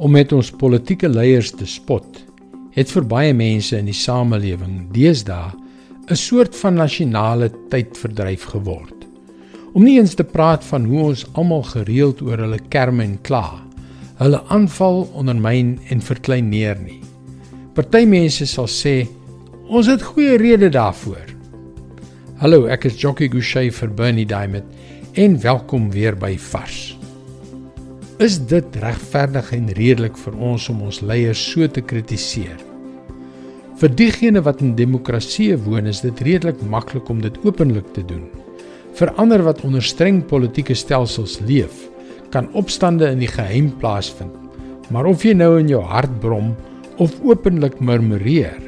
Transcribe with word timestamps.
Om 0.00 0.14
met 0.16 0.30
ons 0.32 0.48
politieke 0.56 1.08
leiers 1.12 1.50
te 1.52 1.66
spot, 1.68 2.22
het 2.72 2.88
vir 2.88 3.04
baie 3.04 3.32
mense 3.36 3.76
in 3.76 3.88
die 3.90 3.96
samelewing 3.96 4.86
deesdae 4.94 5.50
'n 6.08 6.16
soort 6.16 6.56
van 6.56 6.74
nasionale 6.74 7.50
tydverdryf 7.68 8.46
geword. 8.54 9.04
Om 9.74 9.84
nie 9.84 9.98
eens 9.98 10.14
te 10.14 10.24
praat 10.24 10.64
van 10.64 10.84
hoe 10.84 11.02
ons 11.12 11.26
almal 11.32 11.62
gereeld 11.62 12.22
oor 12.22 12.38
hulle 12.38 12.58
kerm 12.68 13.00
en 13.00 13.18
kla, 13.22 13.60
hulle 14.16 14.40
aanval, 14.48 15.10
ondermyn 15.12 15.78
en 15.90 16.00
verklein 16.00 16.48
neer 16.48 16.78
nie. 16.80 17.00
Party 17.74 18.04
mense 18.06 18.46
sal 18.46 18.68
sê 18.68 19.06
ons 19.68 19.86
het 19.86 20.02
goeie 20.02 20.36
redes 20.36 20.72
daarvoor. 20.72 21.28
Hallo, 22.38 22.66
ek 22.66 22.84
is 22.84 22.96
Jockey 22.96 23.28
Gouchee 23.28 23.70
vir 23.70 23.88
Bernie 23.88 24.26
Diamond 24.26 24.64
en 25.12 25.40
welkom 25.40 25.90
weer 25.90 26.16
by 26.16 26.38
Vars. 26.38 26.99
Is 28.20 28.34
dit 28.44 28.74
regverdig 28.82 29.46
en 29.56 29.68
redelik 29.78 30.18
vir 30.20 30.34
ons 30.44 30.66
om 30.68 30.82
ons 30.84 30.98
leiers 31.08 31.40
so 31.40 31.64
te 31.72 31.80
kritiseer? 31.80 32.58
Vir 33.80 33.94
diegene 33.96 34.42
wat 34.44 34.60
in 34.60 34.74
demokrasie 34.76 35.54
woon, 35.64 35.88
is 35.88 36.02
dit 36.04 36.20
redelik 36.28 36.60
maklik 36.68 37.08
om 37.08 37.22
dit 37.24 37.38
openlik 37.48 37.88
te 37.96 38.04
doen. 38.04 38.26
Vir 39.00 39.14
ander 39.16 39.40
wat 39.46 39.64
onder 39.64 39.80
streng 39.80 40.20
politieke 40.28 40.76
stelsels 40.76 41.38
leef, 41.48 41.86
kan 42.28 42.52
opstande 42.52 43.08
in 43.08 43.24
die 43.24 43.32
geheim 43.32 43.72
plaasvind. 43.80 44.36
Maar 44.92 45.08
of 45.08 45.24
jy 45.24 45.32
nou 45.40 45.54
in 45.56 45.72
jou 45.72 45.80
hart 45.80 46.20
brom 46.20 46.52
of 47.00 47.16
openlik 47.24 47.80
murmureer, 47.80 48.60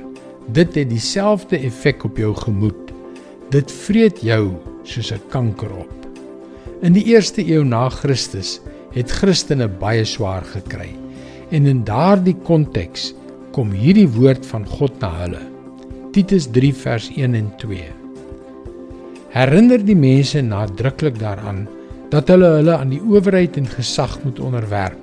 dit 0.49 0.81
het 0.81 0.89
dieselfde 0.89 1.61
effek 1.61 2.09
op 2.09 2.17
jou 2.17 2.33
gemoed. 2.41 2.97
Dit 3.53 3.69
vreet 3.85 4.25
jou 4.25 4.57
soos 4.89 5.13
'n 5.13 5.21
kanker 5.29 5.77
op. 5.77 5.93
In 6.81 6.97
die 6.97 7.05
eerste 7.05 7.45
eeu 7.45 7.63
na 7.65 7.91
Christus 7.91 8.63
het 8.95 9.11
Christene 9.11 9.69
baie 9.81 10.05
swaar 10.09 10.45
gekry. 10.55 10.91
En 11.53 11.69
in 11.69 11.83
daardie 11.89 12.37
konteks 12.47 13.13
kom 13.53 13.73
hierdie 13.77 14.09
woord 14.09 14.47
van 14.49 14.65
God 14.69 14.97
na 15.03 15.11
hulle. 15.21 15.43
Titus 16.13 16.49
3 16.53 16.73
vers 16.83 17.11
1 17.17 17.37
en 17.37 17.51
2. 17.61 17.85
Herinner 19.33 19.81
die 19.81 19.97
mense 19.97 20.43
nadruklik 20.45 21.17
daaraan 21.21 21.65
dat 22.13 22.29
hulle 22.29 22.51
hulle 22.59 22.75
aan 22.77 22.91
die 22.93 23.01
owerheid 23.01 23.57
en 23.57 23.69
gesag 23.69 24.19
moet 24.25 24.41
onderwerp, 24.45 25.01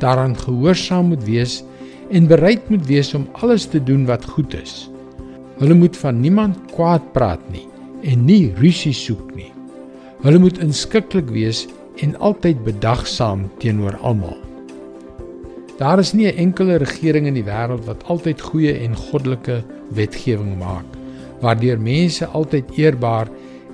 daaraan 0.00 0.32
gehoorsaam 0.38 1.10
moet 1.12 1.24
wees 1.26 1.58
en 2.10 2.28
bereid 2.30 2.70
moet 2.72 2.86
wees 2.88 3.12
om 3.14 3.28
alles 3.44 3.68
te 3.68 3.82
doen 3.84 4.06
wat 4.08 4.24
goed 4.24 4.56
is. 4.56 4.88
Hulle 5.60 5.76
moet 5.76 5.96
van 6.00 6.20
niemand 6.20 6.56
kwaad 6.72 7.12
praat 7.12 7.42
nie 7.52 7.66
en 8.08 8.24
nie 8.24 8.54
rusie 8.56 8.94
soek 8.96 9.34
nie. 9.36 9.50
Hulle 10.24 10.40
moet 10.40 10.60
inskikkelik 10.64 11.28
wees 11.36 11.66
en 12.00 12.18
altyd 12.18 12.64
bedagsaam 12.64 13.50
teenoor 13.58 13.96
almal. 13.96 14.38
Daar 15.78 15.98
is 15.98 16.12
nie 16.12 16.26
'n 16.32 16.36
enkele 16.36 16.76
regering 16.76 17.26
in 17.26 17.34
die 17.34 17.44
wêreld 17.44 17.84
wat 17.84 18.04
altyd 18.04 18.40
goeie 18.40 18.72
en 18.78 18.96
goddelike 18.96 19.64
wetgewing 19.90 20.58
maak 20.58 21.00
waardeur 21.40 21.80
mense 21.80 22.26
altyd 22.26 22.70
eerbaar 22.76 23.28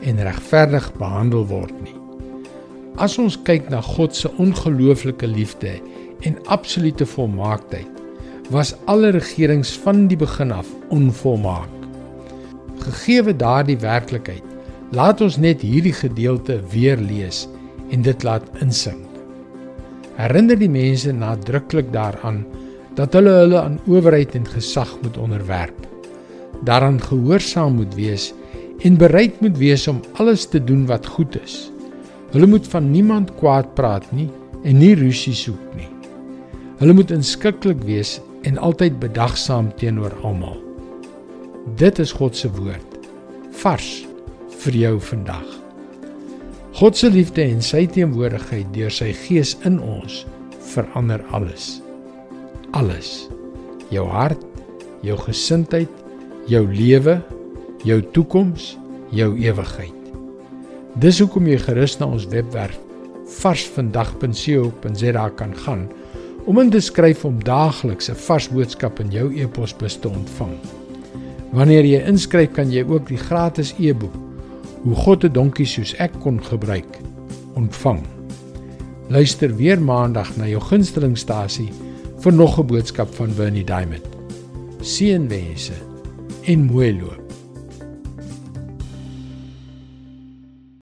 en 0.07 0.23
regverdig 0.23 0.89
behandel 0.99 1.47
word 1.51 1.75
nie. 1.83 1.95
As 2.97 3.19
ons 3.21 3.37
kyk 3.45 3.69
na 3.73 3.83
God 3.85 4.17
se 4.17 4.31
ongelooflike 4.41 5.27
liefde 5.27 5.77
en 6.25 6.39
absolute 6.47 7.07
volmaaktheid, 7.07 7.91
was 8.55 8.77
alle 8.87 9.11
regerings 9.11 9.75
van 9.83 10.07
die 10.07 10.17
begin 10.17 10.53
af 10.55 10.69
onvolmaak. 10.95 11.73
Gegeewe 12.87 13.35
daardie 13.37 13.79
werklikheid, 13.83 14.45
laat 14.95 15.21
ons 15.21 15.37
net 15.43 15.65
hierdie 15.67 15.95
gedeelte 15.97 16.61
weer 16.71 17.01
lees 17.03 17.47
en 17.91 18.03
dit 18.03 18.23
laat 18.23 18.47
insink. 18.61 19.05
Herinner 20.17 20.59
die 20.59 20.71
mense 20.73 21.13
nadruklik 21.13 21.93
daaraan 21.93 22.45
dat 22.97 23.13
hulle 23.13 23.35
hulle 23.43 23.61
aan 23.61 23.81
owerheid 23.87 24.35
en 24.35 24.47
gesag 24.49 24.95
moet 25.03 25.19
onderwerp. 25.21 25.87
Daaraan 26.65 27.01
gehoorsaam 27.03 27.77
moet 27.77 27.95
wees 27.95 28.33
en 28.85 28.97
bereid 28.97 29.41
moet 29.41 29.59
wees 29.59 29.89
om 29.89 30.01
alles 30.21 30.47
te 30.49 30.65
doen 30.65 30.87
wat 30.87 31.07
goed 31.07 31.37
is. 31.43 31.71
Hulle 32.33 32.47
moet 32.47 32.69
van 32.69 32.91
niemand 32.91 33.35
kwaad 33.35 33.75
praat 33.75 34.09
nie 34.13 34.31
en 34.65 34.79
nie 34.79 34.95
rusie 34.95 35.35
soek 35.35 35.77
nie. 35.77 35.89
Hulle 36.81 36.97
moet 36.97 37.13
inskikkelik 37.15 37.85
wees 37.85 38.19
en 38.49 38.59
altyd 38.59 38.99
bedagsaam 39.01 39.71
teenoor 39.77 40.13
almal. 40.23 40.59
Dit 41.77 41.99
is 41.99 42.13
God 42.13 42.37
se 42.37 42.51
woord. 42.53 42.99
Vars 43.63 44.07
vir 44.65 44.83
jou 44.87 44.97
vandag. 45.01 45.66
God 46.77 46.93
se 46.93 47.09
liefde 47.09 47.41
en 47.41 47.63
sy 47.65 47.87
teenwoordigheid 47.89 48.67
deur 48.75 48.93
sy 48.93 49.07
gees 49.17 49.55
in 49.65 49.79
ons 49.81 50.27
verander 50.75 51.23
alles. 51.33 51.79
Alles. 52.77 53.31
Jou 53.89 54.05
hart, 54.13 54.43
jou 55.01 55.17
gesindheid, 55.23 55.89
jou 56.53 56.61
lewe, 56.69 57.15
jou 57.89 57.97
toekoms, 58.13 58.75
jou 59.09 59.31
ewigheid. 59.41 60.11
Dis 61.01 61.23
hoekom 61.25 61.49
jy 61.49 61.57
gerus 61.65 61.97
na 61.97 62.11
ons 62.13 62.29
webwerf 62.35 62.77
varsvandag.co.za 63.39 65.25
kan 65.41 65.57
gaan 65.65 65.89
om 66.45 66.61
in 66.61 66.75
te 66.77 66.85
skryf 66.85 67.25
om 67.25 67.41
daagliks 67.41 68.13
'n 68.13 68.21
vars 68.29 68.53
boodskap 68.53 69.01
in 69.01 69.09
jou 69.11 69.33
e-posbus 69.33 69.97
te 69.97 70.13
ontvang. 70.13 70.61
Wanneer 71.57 71.85
jy 71.89 72.05
inskryf, 72.05 72.53
kan 72.53 72.71
jy 72.71 72.85
ook 72.85 73.09
die 73.09 73.17
gratis 73.17 73.73
e-boek 73.81 74.26
hoe 74.87 74.95
God 74.95 75.25
'n 75.25 75.33
donkie 75.35 75.67
soos 75.67 75.95
ek 75.99 76.13
kon 76.23 76.39
gebruik 76.39 77.01
ontvang. 77.59 78.03
Luister 79.09 79.57
weer 79.57 79.83
maandag 79.83 80.31
na 80.37 80.47
jou 80.47 80.63
gunstelingstasie 80.63 81.73
vir 82.23 82.33
nog 82.33 82.59
'n 82.59 82.67
boodskap 82.67 83.15
van 83.15 83.35
Bernie 83.35 83.65
Diamond. 83.65 84.07
Seënwense 84.81 85.75
en 86.45 86.65
mooi 86.65 87.01
loop. 87.01 87.26